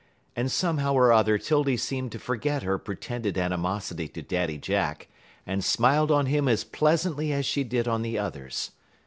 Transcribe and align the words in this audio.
And 0.35 0.51
somehow 0.51 0.95
or 0.95 1.13
other 1.13 1.37
'Tildy 1.37 1.77
seemed 1.77 2.11
to 2.13 2.17
forget 2.17 2.63
her 2.63 2.79
pretended 2.79 3.37
animosity 3.37 4.07
to 4.07 4.23
Daddy 4.23 4.57
Jack, 4.57 5.09
and 5.45 5.63
smiled 5.63 6.09
on 6.09 6.25
him 6.25 6.47
as 6.47 6.63
pleasantly 6.63 7.31
as 7.31 7.45
she 7.45 7.63
did 7.63 7.87
on 7.87 8.01
the 8.01 8.17
others. 8.17 8.71